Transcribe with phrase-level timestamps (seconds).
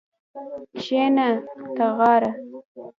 [0.79, 1.27] کښېنه
[1.77, 2.31] تاغاره